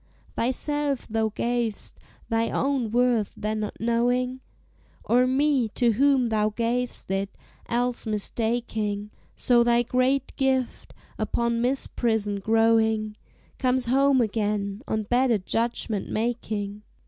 Thyself 0.35 1.07
thou 1.07 1.29
gav'st, 1.29 1.99
thy 2.27 2.49
own 2.49 2.89
worth 2.89 3.33
then 3.37 3.59
not 3.59 3.79
knowing? 3.79 4.41
Or 5.03 5.27
me, 5.27 5.69
to 5.75 5.91
whom 5.91 6.29
thou 6.29 6.49
gav'st 6.49 7.11
it, 7.11 7.37
else 7.69 8.07
mistaking; 8.07 9.11
So 9.35 9.63
thy 9.63 9.83
great 9.83 10.35
gift, 10.37 10.95
upon 11.19 11.61
misprision 11.61 12.39
growing, 12.41 13.15
Comes 13.59 13.85
home 13.85 14.21
again, 14.21 14.81
on 14.87 15.03
better 15.03 15.37
judgment 15.37 16.09
making. 16.09 16.81